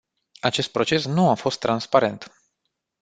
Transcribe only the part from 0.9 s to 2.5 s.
nu a fost transparent.